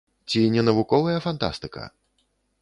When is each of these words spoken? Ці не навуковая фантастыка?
Ці 0.35 0.39
не 0.55 0.63
навуковая 0.69 1.19
фантастыка? 1.27 1.83